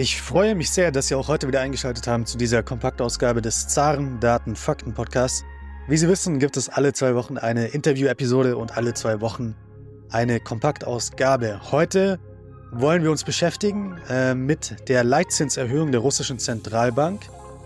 Ich 0.00 0.22
freue 0.22 0.54
mich 0.54 0.70
sehr, 0.70 0.92
dass 0.92 1.08
Sie 1.08 1.16
auch 1.16 1.26
heute 1.26 1.48
wieder 1.48 1.60
eingeschaltet 1.60 2.06
haben 2.06 2.24
zu 2.24 2.38
dieser 2.38 2.62
Kompaktausgabe 2.62 3.42
des 3.42 3.66
Zaren 3.66 4.20
Daten 4.20 4.54
Fakten 4.54 4.94
Podcasts. 4.94 5.42
Wie 5.88 5.96
Sie 5.96 6.08
wissen, 6.08 6.38
gibt 6.38 6.56
es 6.56 6.68
alle 6.68 6.92
zwei 6.92 7.16
Wochen 7.16 7.36
eine 7.36 7.66
Interview-Episode 7.66 8.56
und 8.56 8.76
alle 8.76 8.94
zwei 8.94 9.20
Wochen 9.20 9.56
eine 10.10 10.38
Kompaktausgabe. 10.38 11.72
Heute 11.72 12.20
wollen 12.70 13.02
wir 13.02 13.10
uns 13.10 13.24
beschäftigen 13.24 13.98
äh, 14.08 14.36
mit 14.36 14.88
der 14.88 15.02
Leitzinserhöhung 15.02 15.90
der 15.90 16.00
russischen 16.00 16.38
Zentralbank. 16.38 17.22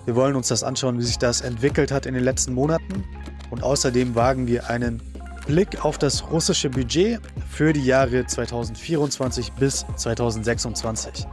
Wir 0.06 0.16
wollen 0.16 0.34
uns 0.34 0.48
das 0.48 0.64
anschauen, 0.64 0.98
wie 0.98 1.04
sich 1.04 1.18
das 1.18 1.42
entwickelt 1.42 1.92
hat 1.92 2.06
in 2.06 2.14
den 2.14 2.24
letzten 2.24 2.54
Monaten. 2.54 3.04
Und 3.50 3.62
außerdem 3.62 4.14
wagen 4.14 4.46
wir 4.46 4.70
einen 4.70 5.02
Blick 5.46 5.84
auf 5.84 5.98
das 5.98 6.30
russische 6.30 6.70
Budget 6.70 7.20
für 7.50 7.74
die 7.74 7.84
Jahre 7.84 8.24
2024 8.24 9.52
bis 9.52 9.84
2026. 9.96 11.26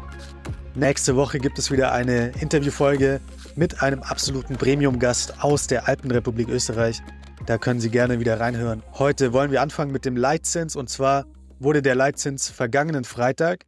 Nächste 0.80 1.18
Woche 1.18 1.40
gibt 1.40 1.60
es 1.60 1.72
wieder 1.72 1.92
eine 1.92 2.32
Interviewfolge 2.40 3.20
mit 3.58 3.84
einem 3.84 4.02
absoluten 4.02 4.56
Premium-Gast 4.56 5.44
aus 5.44 5.68
der 5.68 5.90
Alpenrepublik 5.90 6.48
Österreich. 6.48 7.02
Da 7.46 7.58
können 7.58 7.82
Sie 7.82 7.90
gerne 7.90 8.22
wieder 8.22 8.40
reinhören. 8.40 8.82
Heute 8.94 9.34
wollen 9.34 9.52
wir 9.52 9.62
anfangen 9.62 9.92
mit 9.92 10.06
dem 10.06 10.16
Leitzins 10.16 10.78
und 10.78 10.90
zwar 10.90 11.26
wurde 11.60 11.82
der 11.82 11.96
Leitzins 11.96 12.50
vergangenen 12.50 13.04
Freitag 13.04 13.66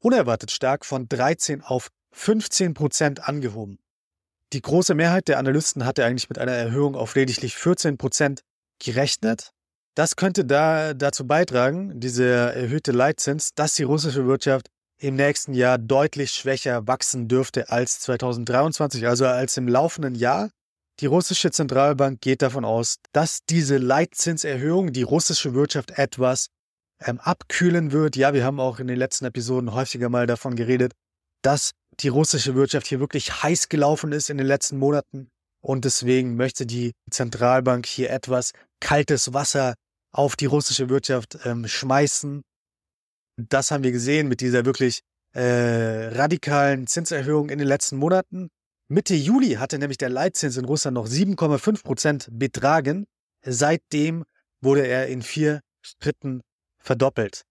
unerwartet 0.00 0.50
stark 0.50 0.84
von 0.84 1.08
13 1.08 1.62
auf 1.62 1.90
15 2.10 2.74
Prozent 2.74 3.28
angehoben. 3.28 3.78
Die 4.52 4.60
große 4.60 4.96
Mehrheit 4.96 5.28
der 5.28 5.38
Analysten 5.38 5.84
hatte 5.84 6.04
eigentlich 6.04 6.28
mit 6.28 6.40
einer 6.40 6.54
Erhöhung 6.54 6.96
auf 6.96 7.14
lediglich 7.14 7.54
14 7.54 7.98
Prozent 7.98 8.42
gerechnet. 8.80 9.52
Das 9.94 10.16
könnte 10.16 10.44
da 10.44 10.92
dazu 10.92 11.24
beitragen, 11.24 12.00
dieser 12.00 12.52
erhöhte 12.52 12.90
Leitzins, 12.90 13.54
dass 13.54 13.76
die 13.76 13.84
russische 13.84 14.26
Wirtschaft 14.26 14.66
im 14.98 15.16
nächsten 15.16 15.54
Jahr 15.54 15.78
deutlich 15.78 16.32
schwächer 16.32 16.86
wachsen 16.86 17.28
dürfte 17.28 17.70
als 17.70 18.00
2023, 18.00 19.06
also 19.06 19.26
als 19.26 19.56
im 19.56 19.68
laufenden 19.68 20.14
Jahr. 20.14 20.50
Die 21.00 21.06
russische 21.06 21.52
Zentralbank 21.52 22.20
geht 22.20 22.42
davon 22.42 22.64
aus, 22.64 22.96
dass 23.12 23.44
diese 23.48 23.76
Leitzinserhöhung 23.76 24.92
die 24.92 25.02
russische 25.02 25.54
Wirtschaft 25.54 25.92
etwas 25.96 26.48
ähm, 27.00 27.20
abkühlen 27.20 27.92
wird. 27.92 28.16
Ja, 28.16 28.34
wir 28.34 28.44
haben 28.44 28.58
auch 28.58 28.80
in 28.80 28.88
den 28.88 28.98
letzten 28.98 29.24
Episoden 29.24 29.72
häufiger 29.72 30.08
mal 30.08 30.26
davon 30.26 30.56
geredet, 30.56 30.92
dass 31.42 31.70
die 32.00 32.08
russische 32.08 32.56
Wirtschaft 32.56 32.88
hier 32.88 32.98
wirklich 32.98 33.42
heiß 33.42 33.68
gelaufen 33.68 34.10
ist 34.10 34.30
in 34.30 34.38
den 34.38 34.46
letzten 34.46 34.78
Monaten. 34.78 35.28
Und 35.60 35.84
deswegen 35.84 36.36
möchte 36.36 36.66
die 36.66 36.92
Zentralbank 37.10 37.86
hier 37.86 38.10
etwas 38.10 38.52
kaltes 38.80 39.32
Wasser 39.32 39.74
auf 40.12 40.34
die 40.34 40.46
russische 40.46 40.88
Wirtschaft 40.88 41.38
ähm, 41.44 41.68
schmeißen 41.68 42.42
das 43.38 43.70
haben 43.70 43.84
wir 43.84 43.92
gesehen 43.92 44.28
mit 44.28 44.40
dieser 44.40 44.64
wirklich 44.64 45.02
äh, 45.32 46.08
radikalen 46.08 46.86
Zinserhöhung 46.86 47.50
in 47.50 47.58
den 47.58 47.68
letzten 47.68 47.96
Monaten. 47.96 48.48
Mitte 48.88 49.14
Juli 49.14 49.54
hatte 49.54 49.78
nämlich 49.78 49.98
der 49.98 50.08
Leitzins 50.08 50.56
in 50.56 50.64
Russland 50.64 50.94
noch 50.94 51.06
7,5 51.06 51.82
Prozent 51.82 52.28
betragen. 52.32 53.06
Seitdem 53.44 54.24
wurde 54.60 54.86
er 54.86 55.06
in 55.06 55.22
vier 55.22 55.60
Schritten 55.82 56.40
verdoppelt. 56.78 57.44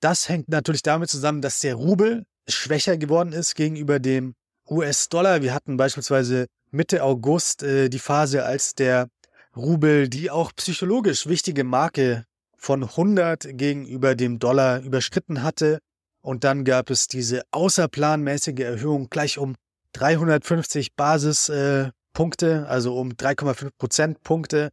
Das 0.00 0.28
hängt 0.28 0.48
natürlich 0.48 0.82
damit 0.82 1.08
zusammen, 1.08 1.40
dass 1.40 1.60
der 1.60 1.76
Rubel 1.76 2.26
schwächer 2.46 2.98
geworden 2.98 3.32
ist 3.32 3.54
gegenüber 3.54 4.00
dem 4.00 4.34
US-Dollar. 4.68 5.40
Wir 5.40 5.54
hatten 5.54 5.76
beispielsweise 5.78 6.46
Mitte 6.70 7.02
August 7.02 7.62
äh, 7.62 7.88
die 7.88 7.98
Phase, 7.98 8.44
als 8.44 8.74
der 8.74 9.08
Rubel 9.56 10.08
die 10.08 10.30
auch 10.30 10.52
psychologisch 10.56 11.26
wichtige 11.26 11.64
Marke 11.64 12.24
von 12.64 12.82
100 12.82 13.58
gegenüber 13.58 14.14
dem 14.14 14.38
Dollar 14.38 14.80
überschritten 14.80 15.42
hatte. 15.42 15.80
Und 16.22 16.44
dann 16.44 16.64
gab 16.64 16.88
es 16.88 17.08
diese 17.08 17.42
außerplanmäßige 17.50 18.60
Erhöhung 18.60 19.08
gleich 19.10 19.36
um 19.36 19.54
350 19.92 20.96
Basispunkte, 20.96 22.64
äh, 22.66 22.68
also 22.68 22.96
um 22.98 23.10
3,5 23.10 23.68
Prozentpunkte. 23.76 24.70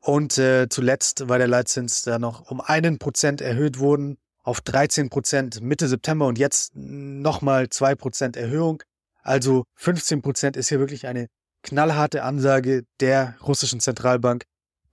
Und 0.00 0.38
äh, 0.38 0.68
zuletzt 0.68 1.28
war 1.28 1.38
der 1.38 1.46
Leitzins 1.46 2.02
da 2.02 2.18
noch 2.18 2.50
um 2.50 2.60
einen 2.60 2.98
Prozent 2.98 3.40
erhöht 3.40 3.78
worden 3.78 4.16
auf 4.42 4.60
13 4.60 5.08
Prozent 5.08 5.60
Mitte 5.60 5.86
September 5.86 6.26
und 6.26 6.38
jetzt 6.38 6.74
nochmal 6.74 7.68
zwei 7.68 7.94
Prozent 7.94 8.36
Erhöhung. 8.36 8.82
Also 9.22 9.64
15 9.76 10.22
Prozent 10.22 10.56
ist 10.56 10.68
hier 10.68 10.80
wirklich 10.80 11.06
eine 11.06 11.28
knallharte 11.62 12.24
Ansage 12.24 12.82
der 12.98 13.36
russischen 13.42 13.78
Zentralbank 13.78 14.44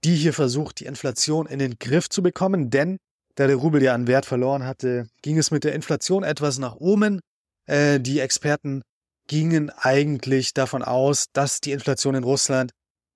die 0.08 0.16
hier 0.16 0.32
versucht, 0.32 0.80
die 0.80 0.86
Inflation 0.86 1.46
in 1.46 1.58
den 1.58 1.78
Griff 1.78 2.08
zu 2.08 2.22
bekommen, 2.22 2.70
denn 2.70 2.96
da 3.34 3.46
der 3.46 3.56
Rubel 3.56 3.82
ja 3.82 3.92
an 3.92 4.06
Wert 4.06 4.24
verloren 4.24 4.64
hatte, 4.64 5.06
ging 5.20 5.36
es 5.36 5.50
mit 5.50 5.64
der 5.64 5.74
Inflation 5.74 6.24
etwas 6.24 6.58
nach 6.58 6.76
oben. 6.76 7.20
Äh, 7.66 8.00
die 8.00 8.20
Experten 8.20 8.80
gingen 9.26 9.68
eigentlich 9.68 10.54
davon 10.54 10.82
aus, 10.82 11.26
dass 11.34 11.60
die 11.60 11.72
Inflation 11.72 12.14
in 12.14 12.24
Russland 12.24 12.70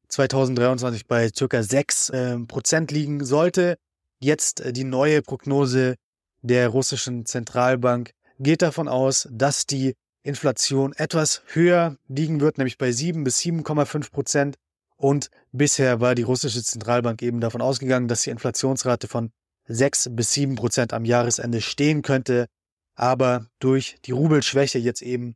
2023 0.08 1.06
bei 1.06 1.31
ca. 1.31 1.62
6 1.62 2.10
äh, 2.10 2.38
Prozent 2.41 2.91
liegen 2.91 3.25
sollte. 3.25 3.78
Jetzt 4.20 4.60
äh, 4.60 4.75
die 4.75 4.84
neue 4.84 5.22
Prognose 5.22 5.94
der 6.42 6.69
russischen 6.69 7.25
Zentralbank 7.25 8.10
geht 8.38 8.60
davon 8.60 8.86
aus, 8.86 9.26
dass 9.32 9.64
die 9.64 9.94
Inflation 10.25 10.92
etwas 10.92 11.42
höher 11.47 11.97
liegen 12.06 12.42
wird, 12.42 12.58
nämlich 12.58 12.76
bei 12.76 12.92
7 12.92 13.25
bis 13.25 13.38
7,5 13.38 14.10
Prozent. 14.10 14.56
Und 15.02 15.30
bisher 15.50 16.00
war 16.00 16.14
die 16.14 16.22
russische 16.22 16.62
Zentralbank 16.62 17.22
eben 17.22 17.40
davon 17.40 17.60
ausgegangen, 17.60 18.06
dass 18.06 18.22
die 18.22 18.30
Inflationsrate 18.30 19.08
von 19.08 19.32
6 19.66 20.10
bis 20.12 20.32
7 20.32 20.54
Prozent 20.54 20.92
am 20.92 21.04
Jahresende 21.04 21.60
stehen 21.60 22.02
könnte, 22.02 22.46
aber 22.94 23.48
durch 23.58 23.96
die 24.04 24.12
Rubelschwäche 24.12 24.78
jetzt 24.78 25.02
eben 25.02 25.34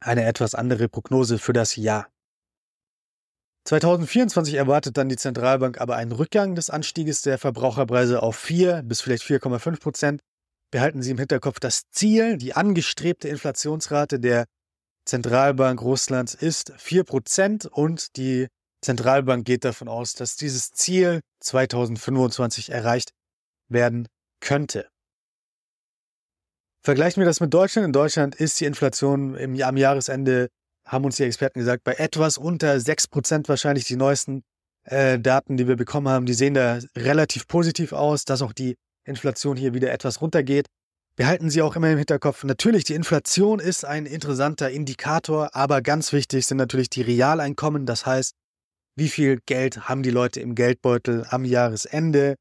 eine 0.00 0.24
etwas 0.24 0.56
andere 0.56 0.88
Prognose 0.88 1.38
für 1.38 1.52
das 1.52 1.76
Jahr. 1.76 2.08
2024 3.66 4.54
erwartet 4.54 4.96
dann 4.96 5.08
die 5.08 5.16
Zentralbank 5.16 5.80
aber 5.80 5.94
einen 5.94 6.10
Rückgang 6.10 6.56
des 6.56 6.68
Anstieges 6.68 7.22
der 7.22 7.38
Verbraucherpreise 7.38 8.24
auf 8.24 8.34
4 8.34 8.82
bis 8.82 9.02
vielleicht 9.02 9.22
4,5 9.22 9.78
Prozent. 9.78 10.20
Behalten 10.72 11.00
Sie 11.00 11.12
im 11.12 11.18
Hinterkopf, 11.18 11.60
das 11.60 11.82
Ziel, 11.92 12.38
die 12.38 12.54
angestrebte 12.54 13.28
Inflationsrate 13.28 14.18
der 14.18 14.46
Zentralbank 15.04 15.80
Russlands 15.80 16.34
ist 16.34 16.72
4 16.76 17.04
Prozent 17.04 17.66
und 17.66 18.16
die 18.16 18.48
Zentralbank 18.82 19.44
geht 19.44 19.64
davon 19.64 19.88
aus, 19.88 20.14
dass 20.14 20.36
dieses 20.36 20.70
Ziel 20.72 21.20
2025 21.40 22.70
erreicht 22.70 23.10
werden 23.68 24.08
könnte. 24.40 24.88
Vergleichen 26.82 27.20
wir 27.20 27.26
das 27.26 27.40
mit 27.40 27.52
Deutschland. 27.52 27.86
In 27.86 27.92
Deutschland 27.92 28.36
ist 28.36 28.60
die 28.60 28.64
Inflation 28.64 29.34
im, 29.34 29.60
am 29.60 29.76
Jahresende, 29.76 30.48
haben 30.86 31.04
uns 31.04 31.16
die 31.16 31.24
Experten 31.24 31.58
gesagt, 31.58 31.82
bei 31.82 31.94
etwas 31.94 32.38
unter 32.38 32.74
6% 32.74 33.48
wahrscheinlich 33.48 33.86
die 33.86 33.96
neuesten 33.96 34.44
äh, 34.84 35.18
Daten, 35.18 35.56
die 35.56 35.66
wir 35.66 35.76
bekommen 35.76 36.08
haben. 36.08 36.26
Die 36.26 36.34
sehen 36.34 36.54
da 36.54 36.78
relativ 36.96 37.48
positiv 37.48 37.92
aus, 37.92 38.24
dass 38.24 38.40
auch 38.40 38.52
die 38.52 38.76
Inflation 39.04 39.56
hier 39.56 39.74
wieder 39.74 39.90
etwas 39.90 40.20
runtergeht. 40.20 40.66
Behalten 41.16 41.48
Sie 41.48 41.62
auch 41.62 41.74
immer 41.76 41.90
im 41.90 41.98
Hinterkopf, 41.98 42.44
natürlich, 42.44 42.84
die 42.84 42.94
Inflation 42.94 43.58
ist 43.58 43.84
ein 43.84 44.04
interessanter 44.04 44.70
Indikator, 44.70 45.56
aber 45.56 45.80
ganz 45.80 46.12
wichtig 46.12 46.46
sind 46.46 46.58
natürlich 46.58 46.90
die 46.90 47.00
Realeinkommen. 47.00 47.86
Das 47.86 48.04
heißt, 48.04 48.34
wie 48.96 49.08
viel 49.08 49.40
Geld 49.46 49.88
haben 49.88 50.02
die 50.02 50.10
Leute 50.10 50.40
im 50.40 50.54
Geldbeutel 50.54 51.26
am 51.28 51.44
Jahresende, 51.44 52.36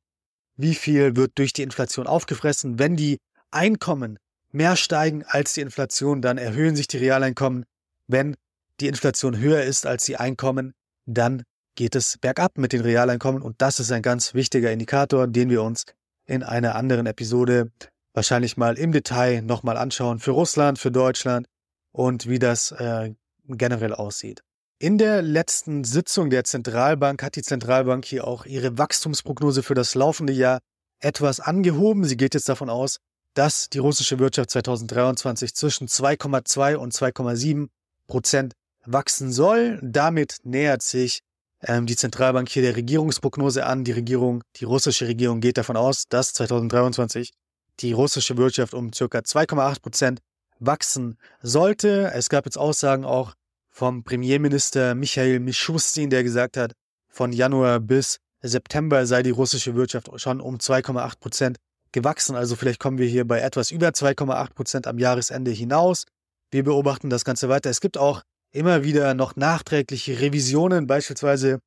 wie 0.56 0.74
viel 0.74 1.16
wird 1.16 1.38
durch 1.38 1.54
die 1.54 1.64
Inflation 1.64 2.08
aufgefressen. 2.08 2.80
Wenn 2.80 2.96
die 2.96 3.18
Einkommen 3.52 4.18
mehr 4.52 4.78
steigen 4.78 5.24
als 5.28 5.54
die 5.54 5.62
Inflation, 5.62 6.22
dann 6.22 6.38
erhöhen 6.38 6.76
sich 6.76 6.88
die 6.88 6.98
Realeinkommen. 6.98 7.66
Wenn 8.08 8.36
die 8.80 8.88
Inflation 8.88 9.38
höher 9.38 9.64
ist 9.64 9.86
als 9.86 10.06
die 10.06 10.16
Einkommen, 10.16 10.74
dann 11.06 11.44
geht 11.76 11.96
es 11.96 12.18
bergab 12.18 12.58
mit 12.58 12.72
den 12.72 12.82
Realeinkommen 12.82 13.42
und 13.42 13.62
das 13.62 13.80
ist 13.80 13.92
ein 13.92 14.02
ganz 14.02 14.34
wichtiger 14.34 14.72
Indikator, 14.72 15.28
den 15.28 15.50
wir 15.50 15.62
uns 15.62 15.84
in 16.26 16.42
einer 16.42 16.76
anderen 16.76 17.06
Episode 17.06 17.72
wahrscheinlich 18.14 18.56
mal 18.56 18.78
im 18.78 18.94
Detail 18.94 19.42
nochmal 19.42 19.76
anschauen 19.76 20.20
für 20.20 20.32
Russland, 20.32 20.80
für 20.80 20.92
Deutschland 20.92 21.48
und 21.92 22.28
wie 22.28 22.40
das 22.40 22.72
äh, 22.72 23.14
generell 23.48 23.94
aussieht. 23.94 24.42
In 24.78 24.98
der 24.98 25.22
letzten 25.22 25.86
Sitzung 25.86 26.30
der 26.30 26.44
Zentralbank 26.44 27.24
hat 27.24 27.38
die 27.38 27.44
Zentralbank 27.44 28.04
hier 28.04 28.28
auch 28.28 28.46
ihre 28.46 28.78
Wachstumsprognose 28.78 29.64
für 29.64 29.74
das 29.74 29.96
laufende 29.96 30.34
Jahr 30.34 30.60
etwas 31.00 31.40
angehoben. 31.40 32.04
Sie 32.04 32.18
geht 32.18 32.34
jetzt 32.34 32.50
davon 32.50 32.70
aus, 32.70 32.98
dass 33.36 33.70
die 33.70 33.78
russische 33.78 34.20
Wirtschaft 34.20 34.50
2023 34.50 35.56
zwischen 35.56 35.88
2,2 35.88 36.76
und 36.76 36.94
2,7 36.94 37.70
Prozent 38.08 38.54
wachsen 38.86 39.32
soll. 39.32 39.80
Damit 39.82 40.40
nähert 40.44 40.82
sich 40.82 41.22
ähm, 41.62 41.86
die 41.86 41.96
Zentralbank 41.96 42.50
hier 42.50 42.62
der 42.62 42.76
Regierungsprognose 42.76 43.66
an. 43.66 43.86
Die 43.86 43.94
Regierung, 43.94 44.44
die 44.58 44.66
russische 44.66 45.08
Regierung 45.08 45.40
geht 45.40 45.58
davon 45.58 45.78
aus, 45.78 46.04
dass 46.10 46.34
2023 46.34 47.32
die 47.80 47.94
russische 47.94 48.36
Wirtschaft 48.36 48.74
um 48.74 48.92
circa 48.92 49.20
2,8 49.20 49.82
Prozent 49.82 50.20
wachsen 50.60 51.18
sollte. 51.42 52.12
Es 52.14 52.28
gab 52.28 52.44
jetzt 52.44 52.58
Aussagen 52.58 53.06
auch 53.06 53.36
vom 53.76 54.06
Premierminister 54.06 54.96
Michael 54.96 55.42
Mishustin, 55.42 56.10
der 56.10 56.24
gesagt 56.24 56.56
hat, 56.56 56.72
von 57.10 57.34
Januar 57.34 57.82
bis 57.82 58.20
September 58.42 59.06
sei 59.06 59.22
die 59.22 59.32
russische 59.32 59.76
Wirtschaft 59.76 60.10
schon 60.16 60.40
um 60.40 60.56
2,8 60.56 61.20
Prozent 61.20 61.58
gewachsen. 61.92 62.38
Also 62.38 62.56
vielleicht 62.56 62.80
kommen 62.80 63.00
wir 63.00 63.08
hier 63.08 63.28
bei 63.28 63.42
etwas 63.42 63.72
über 63.72 63.90
2,8 63.90 64.54
Prozent 64.54 64.88
am 64.88 64.98
Jahresende 64.98 65.52
hinaus. 65.52 66.06
Wir 66.52 66.64
beobachten 66.64 67.10
das 67.10 67.26
Ganze 67.26 67.50
weiter. 67.50 67.70
Es 67.70 67.82
gibt 67.82 67.98
auch 67.98 68.22
immer 68.54 68.86
wieder 68.86 69.14
noch 69.14 69.36
nachträgliche 69.36 70.22
Revisionen. 70.22 70.88
Beispielsweise, 70.88 71.60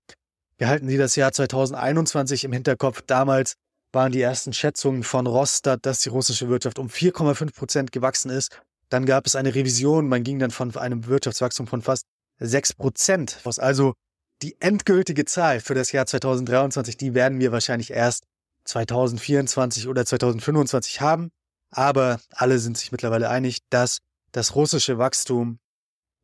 wir 0.57 0.69
halten 0.69 0.89
Sie 0.89 0.97
das 0.97 1.15
Jahr 1.15 1.33
2021 1.33 2.45
im 2.45 2.53
Hinterkopf. 2.53 3.03
Damals 3.07 3.53
waren 3.93 4.13
die 4.13 4.23
ersten 4.23 4.55
Schätzungen 4.55 5.03
von 5.03 5.27
Rostat, 5.27 5.85
dass 5.85 6.01
die 6.01 6.09
russische 6.09 6.49
Wirtschaft 6.49 6.79
um 6.79 6.89
4,5 6.89 7.55
Prozent 7.55 7.93
gewachsen 7.93 8.31
ist. 8.31 8.59
Dann 8.89 9.07
gab 9.07 9.27
es 9.27 9.37
eine 9.37 9.55
Revision. 9.55 10.09
Man 10.09 10.25
ging 10.25 10.39
dann 10.39 10.51
von 10.51 10.75
einem 10.77 11.07
Wirtschaftswachstum 11.07 11.67
von 11.67 11.83
fast 11.83 12.05
6 12.39 12.75
Prozent. 12.75 13.41
Also 13.59 13.95
die 14.43 14.61
endgültige 14.61 15.25
Zahl 15.25 15.61
für 15.61 15.75
das 15.75 15.93
Jahr 15.93 16.07
2023, 16.07 16.97
die 16.97 17.15
werden 17.15 17.41
wir 17.41 17.53
wahrscheinlich 17.53 17.91
erst 17.91 18.25
2024 18.65 19.89
oder 19.89 20.07
2025 20.07 21.01
haben. 21.01 21.31
Aber 21.71 22.21
alle 22.33 22.59
sind 22.59 22.79
sich 22.79 22.93
mittlerweile 22.93 23.29
einig, 23.29 23.59
dass 23.71 23.99
das 24.33 24.55
russische 24.55 24.99
Wachstum 24.99 25.59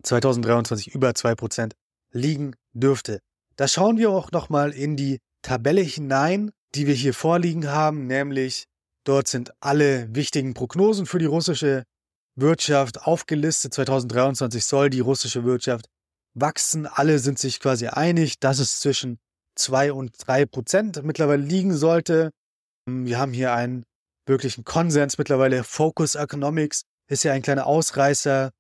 2023 0.03 0.95
über 0.95 1.11
2% 1.11 1.73
liegen 2.13 2.55
dürfte. 2.73 3.21
Da 3.57 3.69
schauen 3.69 3.99
wir 3.99 4.11
auch 4.11 4.31
nochmal 4.31 4.73
in 4.73 4.97
die 4.97 5.21
Tabelle 5.43 5.83
hinein, 5.83 6.51
die 6.75 6.87
wir 6.87 6.95
hier 6.95 7.15
vorliegen 7.15 7.69
haben, 7.69 8.07
nämlich 8.07 8.65
dort 9.05 9.29
sind 9.29 9.53
alle 9.61 10.15
wichtigen 10.15 10.55
Prognosen 10.55 11.07
für 11.07 11.19
die 11.19 11.27
russische 11.27 11.85
Wirtschaft 12.37 13.03
aufgelistet. 13.03 13.75
2023 13.75 14.65
soll 14.65 14.91
die 14.91 15.01
russische 15.01 15.45
Wirtschaft 15.45 15.87
wachsen. 16.35 16.87
Alle 16.87 17.19
sind 17.19 17.39
sich 17.39 17.61
quasi 17.61 17.87
einig, 17.87 18.41
dass 18.41 18.59
es 18.59 18.81
zwischen 18.81 19.19
2 19.57 19.93
und 19.93 20.13
3 20.19 20.47
Prozent 20.47 21.03
mittlerweile 21.05 21.43
liegen 21.43 21.77
sollte. 21.77 22.31
Wir 22.87 23.19
haben 23.19 23.33
hier 23.33 23.55
einen 23.55 23.85
wirklichen 24.27 24.65
Konsens 24.65 25.19
mittlerweile. 25.19 25.65
Focus 25.65 26.15
Economics 26.17 26.83
ist 27.09 27.25
ja 27.25 27.33
ein 27.33 27.43
kleiner 27.43 27.67
Ausreißer. 27.67 28.51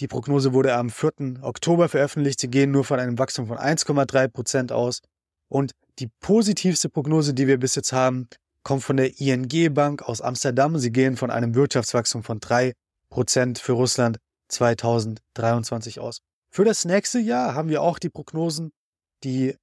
Die 0.00 0.08
Prognose 0.08 0.52
wurde 0.52 0.74
am 0.74 0.90
4. 0.90 1.42
Oktober 1.42 1.88
veröffentlicht. 1.88 2.40
Sie 2.40 2.48
gehen 2.48 2.70
nur 2.70 2.84
von 2.84 2.98
einem 2.98 3.18
Wachstum 3.18 3.46
von 3.46 3.58
1,3 3.58 4.28
Prozent 4.28 4.72
aus. 4.72 5.00
Und 5.48 5.72
die 5.98 6.08
positivste 6.20 6.88
Prognose, 6.88 7.34
die 7.34 7.46
wir 7.46 7.58
bis 7.58 7.74
jetzt 7.74 7.92
haben, 7.92 8.28
kommt 8.62 8.82
von 8.82 8.96
der 8.96 9.20
ING 9.20 9.74
Bank 9.74 10.02
aus 10.02 10.20
Amsterdam. 10.20 10.78
Sie 10.78 10.90
gehen 10.90 11.16
von 11.16 11.30
einem 11.30 11.54
Wirtschaftswachstum 11.54 12.22
von 12.22 12.40
3 12.40 12.72
Prozent 13.10 13.58
für 13.58 13.72
Russland 13.72 14.18
2023 14.48 16.00
aus. 16.00 16.20
Für 16.52 16.64
das 16.64 16.84
nächste 16.84 17.18
Jahr 17.18 17.54
haben 17.54 17.68
wir 17.68 17.82
auch 17.82 17.98
die 17.98 18.08
Prognosen. 18.08 18.70
Die 19.22 19.56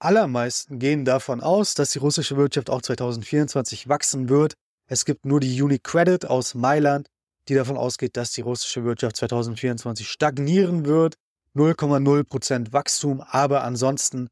allermeisten 0.00 0.78
gehen 0.78 1.04
davon 1.04 1.40
aus, 1.40 1.74
dass 1.74 1.90
die 1.90 1.98
russische 1.98 2.36
Wirtschaft 2.36 2.70
auch 2.70 2.82
2024 2.82 3.88
wachsen 3.88 4.28
wird. 4.28 4.54
Es 4.88 5.04
gibt 5.04 5.24
nur 5.24 5.40
die 5.40 5.60
UniCredit 5.62 6.26
aus 6.26 6.54
Mailand, 6.54 7.08
die 7.48 7.54
davon 7.54 7.76
ausgeht, 7.76 8.16
dass 8.16 8.32
die 8.32 8.40
russische 8.40 8.84
Wirtschaft 8.84 9.16
2024 9.16 10.08
stagnieren 10.08 10.84
wird. 10.86 11.14
0,0% 11.54 12.72
Wachstum, 12.72 13.20
aber 13.20 13.62
ansonsten 13.62 14.28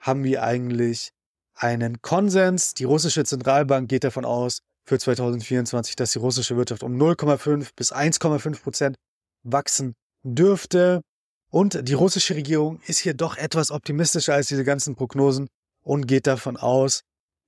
haben 0.00 0.22
wir 0.22 0.44
eigentlich 0.44 1.10
einen 1.54 2.00
Konsens. 2.00 2.74
Die 2.74 2.84
russische 2.84 3.24
Zentralbank 3.24 3.88
geht 3.88 4.04
davon 4.04 4.24
aus, 4.24 4.60
für 4.90 4.98
2024, 4.98 5.94
dass 5.94 6.12
die 6.12 6.18
russische 6.18 6.56
Wirtschaft 6.56 6.82
um 6.82 6.96
0,5 6.96 7.68
bis 7.76 7.92
1,5% 7.92 8.96
wachsen 9.44 9.94
dürfte. 10.24 11.00
Und 11.48 11.88
die 11.88 11.94
russische 11.94 12.34
Regierung 12.34 12.80
ist 12.86 12.98
hier 12.98 13.14
doch 13.14 13.36
etwas 13.36 13.70
optimistischer 13.70 14.34
als 14.34 14.48
diese 14.48 14.64
ganzen 14.64 14.96
Prognosen 14.96 15.46
und 15.82 16.06
geht 16.06 16.26
davon 16.26 16.56
aus, 16.56 17.02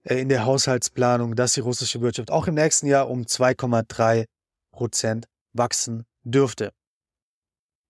äh, 0.04 0.20
in 0.20 0.28
der 0.28 0.46
Haushaltsplanung, 0.46 1.34
dass 1.34 1.54
die 1.54 1.60
russische 1.60 2.00
Wirtschaft 2.00 2.30
auch 2.30 2.46
im 2.46 2.54
nächsten 2.54 2.86
Jahr 2.86 3.10
um 3.10 3.26
2,3 3.26 4.24
Prozent 4.70 5.26
wachsen 5.52 6.04
dürfte. 6.22 6.70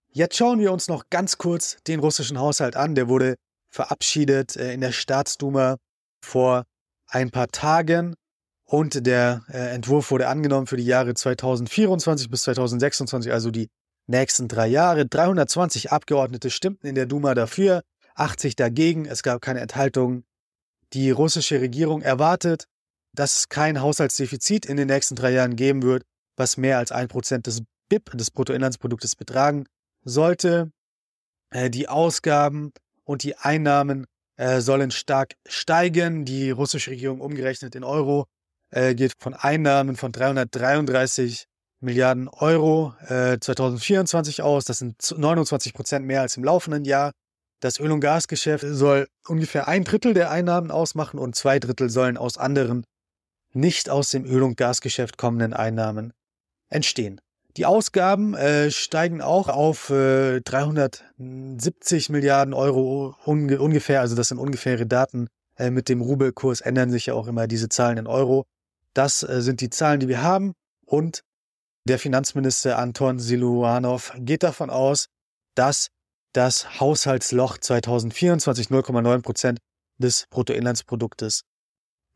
Jetzt 0.09 0.37
schauen 0.37 0.61
wir 0.61 0.73
uns 0.73 0.89
noch 0.89 1.05
ganz 1.11 1.37
kurz 1.37 1.77
den 1.87 2.01
russischen 2.01 2.39
Haushalt 2.39 2.75
an. 2.75 2.95
Der 2.95 3.09
wurde 3.09 3.37
verabschiedet 3.69 4.57
äh, 4.57 4.73
in 4.73 4.81
der 4.81 4.93
Staatsduma 4.93 5.77
vor 6.25 6.65
ein 7.07 7.31
paar 7.31 7.49
Tagen 7.49 8.15
und 8.73 9.07
der 9.07 9.43
äh, 9.49 9.75
Entwurf 9.75 10.11
wurde 10.11 10.29
angenommen 10.29 10.67
für 10.67 10.77
die 10.77 10.87
Jahre 10.87 11.13
2024 11.15 12.31
bis 12.31 12.43
2026, 12.43 13.33
also 13.33 13.51
die 13.51 13.69
nächsten 14.07 14.49
drei 14.49 14.67
Jahre. 14.67 15.07
320 15.07 15.93
Abgeordnete 15.93 16.51
stimmten 16.51 16.87
in 16.87 16.95
der 16.95 17.07
Duma 17.07 17.35
dafür, 17.35 17.83
80 18.15 18.57
dagegen. 18.57 19.05
Es 19.05 19.23
gab 19.23 19.43
keine 19.43 19.61
Enthaltungen. 19.61 20.25
Die 20.95 21.11
russische 21.11 21.61
Regierung 21.61 22.01
erwartet, 22.01 22.65
dass 23.15 23.37
es 23.37 23.49
kein 23.49 23.83
Haushaltsdefizit 23.83 24.65
in 24.65 24.79
den 24.79 24.89
nächsten 24.89 25.17
drei 25.17 25.33
Jahren 25.33 25.57
geben 25.57 25.83
wird 25.83 26.05
was 26.37 26.57
mehr 26.57 26.79
als 26.79 26.93
ein 26.93 27.09
Prozent 27.09 27.47
des 27.47 27.63
BIP, 27.89 28.17
des 28.17 28.31
Bruttoinlandsproduktes, 28.31 29.17
betragen 29.17 29.67
sollte. 30.03 30.73
Äh, 31.51 31.71
die 31.71 31.89
Ausgaben 31.89 32.73
und 33.05 33.23
die 33.23 33.37
Einnahmen 33.37 34.07
äh, 34.37 34.61
sollen 34.61 34.91
stark 34.91 35.35
steigen. 35.47 36.25
Die 36.25 36.51
russische 36.51 36.91
Regierung 36.91 37.21
umgerechnet 37.21 37.75
in 37.75 37.85
Euro 37.85 38.27
äh, 38.73 38.95
geht 38.95 39.13
von 39.21 39.35
Einnahmen 39.35 39.97
von 39.97 40.11
333 40.11 41.47
Milliarden 41.81 42.29
Euro 42.29 42.95
2024 43.09 44.41
aus. 44.43 44.65
Das 44.65 44.79
sind 44.79 44.97
29 45.17 45.75
Prozent 45.75 46.07
mehr 46.07 46.21
als 46.21 46.37
im 46.37 46.45
laufenden 46.45 46.85
Jahr. 46.85 47.11
Das 47.63 47.79
Öl- 47.79 47.93
und 47.93 48.01
Gasgeschäft 48.01 48.65
soll 48.69 49.07
ungefähr 49.29 49.69
ein 49.69 49.85
Drittel 49.85 50.15
der 50.15 50.33
Einnahmen 50.33 50.71
ausmachen 50.73 51.21
und 51.21 51.37
zwei 51.37 51.59
Drittel 51.61 51.91
sollen 51.91 52.17
aus 52.17 52.37
anderen, 52.37 52.85
nicht 53.53 53.89
aus 53.89 54.11
dem 54.11 54.25
Öl- 54.25 54.43
und 54.43 54.57
Gasgeschäft 54.57 55.17
kommenden 55.17 55.53
Einnahmen 55.53 56.13
entstehen. 56.71 57.21
Die 57.57 57.67
Ausgaben 57.67 58.35
äh, 58.35 58.71
steigen 58.71 59.21
auch 59.21 59.49
auf 59.49 59.91
äh, 59.91 60.41
370 60.41 62.09
Milliarden 62.09 62.55
Euro 62.55 63.15
unge 63.27 63.61
ungefähr. 63.61 64.01
Also 64.01 64.17
das 64.17 64.29
sind 64.29 64.39
ungefähre 64.39 64.87
Daten. 64.87 65.29
Äh, 65.57 65.71
mit 65.71 65.89
dem 65.89 66.01
Rubelkurs 66.01 66.63
ändern 66.63 66.91
sich 66.91 67.07
ja 67.07 67.15
auch 67.15 67.29
immer 67.29 67.47
diese 67.47 67.69
Zahlen 67.69 67.99
in 67.99 68.07
Euro. 68.07 68.45
Das 68.95 69.23
äh, 69.23 69.41
sind 69.43 69.61
die 69.61 69.71
Zahlen, 69.71 70.01
die 70.01 70.09
wir 70.09 70.23
haben. 70.23 70.53
Und 70.85 71.23
der 71.89 71.99
Finanzminister 71.99 72.79
Anton 72.79 73.19
Siluanov 73.19 74.13
geht 74.19 74.43
davon 74.43 74.71
aus, 74.71 75.07
dass 75.55 75.89
das 76.33 76.81
Haushaltsloch 76.81 77.59
2024 77.59 78.69
0,9 78.69 79.23
Prozent 79.23 79.59
des 79.99 80.27
Bruttoinlandsproduktes 80.31 81.43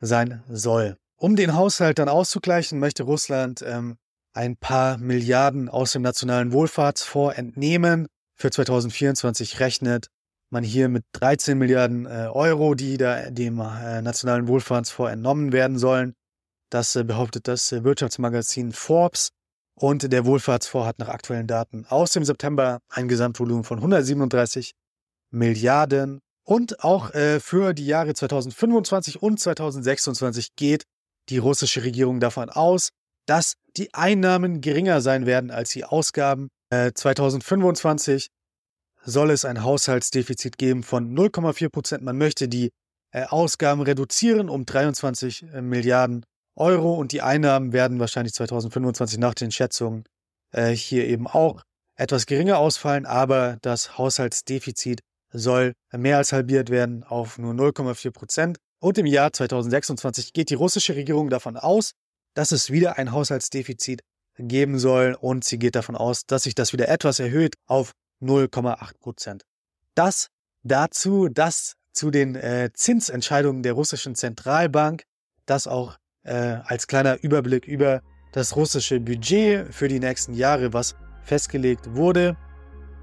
sein 0.01 0.43
soll. 0.49 0.97
Um 1.19 1.37
den 1.37 1.55
Haushalt 1.55 1.99
dann 1.99 2.09
auszugleichen, 2.09 2.79
möchte 2.79 3.03
Russland 3.03 3.63
ähm, 3.67 3.97
ein 4.35 4.57
paar 4.57 4.99
Milliarden 4.99 5.69
aus 5.69 5.93
dem 5.93 6.03
Nationalen 6.03 6.53
Wohlfahrtsfonds 6.53 7.37
entnehmen. 7.37 8.07
Für 8.35 8.51
2024 8.51 9.61
rechnet 9.61 10.09
man 10.51 10.63
hier 10.63 10.89
mit 10.89 11.05
13 11.13 11.57
Milliarden 11.57 12.07
äh, 12.07 12.29
Euro, 12.31 12.75
die 12.75 12.99
da 12.99 13.31
dem 13.31 13.61
äh, 13.61 14.03
Nationalen 14.03 14.47
Wohlfahrtsfonds 14.47 15.13
entnommen 15.13 15.53
werden 15.53 15.79
sollen. 15.79 16.15
Das 16.71 16.97
äh, 16.97 17.05
behauptet 17.05 17.49
das 17.49 17.73
äh, 17.73 17.85
Wirtschaftsmagazin 17.85 18.73
Forbes. 18.73 19.31
Und 19.79 20.11
der 20.11 20.25
Wohlfahrtsfonds 20.25 20.89
hat 20.89 20.99
nach 20.99 21.09
aktuellen 21.09 21.47
Daten 21.47 21.85
aus 21.87 22.13
dem 22.13 22.25
September 22.25 22.81
ein 22.89 23.09
Gesamtvolumen 23.09 23.65
von 23.65 23.79
137 23.79 24.73
Milliarden. 25.31 26.21
Und 26.45 26.83
auch 26.83 27.13
äh, 27.13 27.41
für 27.41 27.75
die 27.75 27.87
Jahre 27.87 28.15
2025 28.15 29.23
und 29.23 29.39
2026 29.39 30.57
geht 30.57 30.85
die 31.29 31.39
russische 31.39 31.83
Regierung 31.83 32.21
davon 32.21 32.49
aus, 32.49 32.91
dass 33.27 33.55
die 33.77 33.93
Einnahmen 33.93 34.61
geringer 34.61 35.01
sein 35.03 35.27
werden 35.27 35.51
als 35.51 35.71
die 35.71 35.85
Ausgaben. 35.85 36.49
Äh, 36.71 36.93
2025 36.95 38.29
soll 39.05 39.31
es 39.31 39.45
ein 39.45 39.63
Haushaltsdefizit 39.63 40.57
geben 40.57 40.85
von 40.85 41.15
0,4 41.15 41.69
Prozent. 41.69 42.03
Man 42.03 42.17
möchte 42.17 42.49
die 42.49 42.71
Ausgaben 43.13 43.83
reduzieren 43.83 44.49
um 44.49 44.67
23 44.67 45.45
äh, 45.45 45.63
Milliarden 45.63 46.25
Euro 46.57 46.95
und 46.95 47.13
die 47.13 47.23
Einnahmen 47.23 47.73
werden 47.73 48.01
wahrscheinlich 48.01 48.35
2025 48.35 49.19
nach 49.19 49.35
den 49.35 49.51
Schätzungen 49.51 50.05
äh, 50.53 50.71
hier 50.71 51.07
eben 51.07 51.27
auch 51.27 51.63
etwas 51.97 52.27
geringer 52.27 52.59
ausfallen, 52.59 53.07
aber 53.07 53.59
das 53.63 53.97
Haushaltsdefizit 53.99 55.01
soll 55.33 55.73
mehr 55.93 56.19
als 56.19 56.33
halbiert 56.33 56.71
werden 56.71 57.05
auf 57.05 57.39
nur 57.39 57.53
0,4 57.53 58.11
Prozent. 58.11 58.59
Und 58.81 58.99
im 58.99 59.07
Jahr 59.07 59.33
2026 59.33 60.33
geht 60.33 60.51
die 60.51 60.55
russische 60.55 60.95
Regierung 60.95 61.31
davon 61.31 61.57
aus, 61.57 61.93
dass 62.35 62.53
es 62.53 62.71
wieder 62.71 62.99
ein 62.99 63.13
Haushaltsdefizit 63.13 64.03
geben 64.39 64.79
soll 64.79 65.17
und 65.19 65.45
sie 65.45 65.59
geht 65.59 65.75
davon 65.75 65.97
aus, 65.97 66.27
dass 66.27 66.43
sich 66.43 66.55
das 66.55 66.73
wieder 66.73 66.89
etwas 66.89 67.19
erhöht 67.19 67.55
auf 67.67 67.93
0,8 68.21 68.99
Prozent. 68.99 69.45
Das 69.95 70.29
dazu, 70.63 71.29
das 71.29 71.75
zu 71.93 72.11
den 72.11 72.35
äh, 72.35 72.71
Zinsentscheidungen 72.75 73.63
der 73.63 73.73
russischen 73.73 74.15
Zentralbank, 74.15 75.05
das 75.47 75.67
auch 75.67 75.97
äh, 76.27 76.59
als 76.65 76.87
kleiner 76.87 77.23
Überblick 77.23 77.67
über 77.67 78.03
das 78.33 78.57
russische 78.57 79.01
Budget 79.01 79.73
für 79.73 79.89
die 79.89 80.01
nächsten 80.01 80.35
Jahre, 80.35 80.73
was 80.73 80.97
festgelegt 81.23 81.95
wurde. 81.95 82.37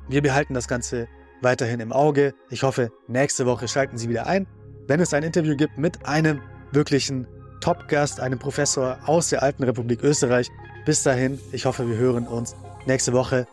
Wir 0.07 0.21
behalten 0.21 0.53
das 0.53 0.67
Ganze 0.67 1.07
weiterhin 1.41 1.79
im 1.79 1.91
Auge. 1.91 2.33
Ich 2.49 2.63
hoffe, 2.63 2.91
nächste 3.07 3.45
Woche 3.45 3.67
schalten 3.67 3.97
Sie 3.97 4.09
wieder 4.09 4.27
ein, 4.27 4.47
wenn 4.87 4.99
es 4.99 5.13
ein 5.13 5.23
Interview 5.23 5.55
gibt 5.55 5.77
mit 5.77 6.05
einem 6.05 6.41
wirklichen 6.71 7.27
Top-Gast, 7.61 8.19
einem 8.19 8.39
Professor 8.39 8.97
aus 9.05 9.29
der 9.29 9.41
alten 9.41 9.63
Republik 9.63 10.03
Österreich. 10.03 10.49
Bis 10.85 11.03
dahin, 11.03 11.39
ich 11.51 11.65
hoffe, 11.65 11.87
wir 11.87 11.95
hören 11.95 12.27
uns 12.27 12.55
nächste 12.85 13.13
Woche. 13.13 13.47